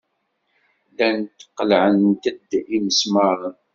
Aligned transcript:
Llant 0.91 1.39
qellɛent-d 1.57 2.51
imesmaṛen. 2.77 3.55